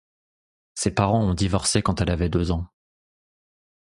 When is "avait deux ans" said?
2.09-2.65